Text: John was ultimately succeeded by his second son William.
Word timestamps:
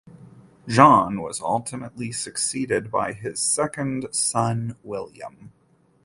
John 0.67 1.21
was 1.21 1.39
ultimately 1.41 2.11
succeeded 2.11 2.89
by 2.89 3.13
his 3.13 3.39
second 3.39 4.07
son 4.13 4.75
William. 4.81 5.51